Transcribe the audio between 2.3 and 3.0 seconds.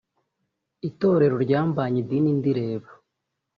ndireba